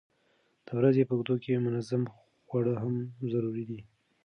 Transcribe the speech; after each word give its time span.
د 0.65 0.67
ورځې 0.77 1.03
په 1.07 1.13
اوږدو 1.15 1.35
کې 1.43 1.63
منظم 1.65 2.03
خواړه 2.47 2.73
هم 2.81 2.95
ضروري 3.31 3.63
دي. 3.69 3.79